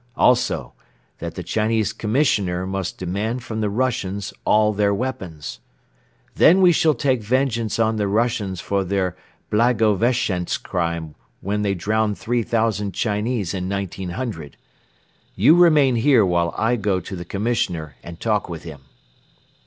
Also 0.17 0.73
that 1.19 1.35
the 1.35 1.43
Chinese 1.43 1.93
Commissioner 1.93 2.65
must 2.65 2.97
demand 2.97 3.43
from 3.43 3.61
the 3.61 3.69
Russians 3.69 4.33
all 4.45 4.73
their 4.73 4.91
weapons. 4.95 5.59
'Then 6.33 6.59
we 6.59 6.71
shall 6.71 6.95
take 6.95 7.21
vengeance 7.21 7.77
on 7.77 7.97
the 7.97 8.07
Russians 8.07 8.59
for 8.59 8.83
their 8.83 9.15
Blagoveschensk 9.51 10.63
crime 10.63 11.13
when 11.41 11.61
they 11.61 11.75
drowned 11.75 12.17
three 12.17 12.41
thousand 12.41 12.95
Chinese 12.95 13.53
in 13.53 13.69
1900. 13.69 14.57
You 15.35 15.53
remain 15.53 15.97
here 15.97 16.25
while 16.25 16.51
I 16.57 16.77
go 16.77 16.99
to 16.99 17.15
the 17.15 17.23
Commissioner 17.23 17.95
and 18.01 18.19
talk 18.19 18.49
with 18.49 18.63
him. 18.63 18.81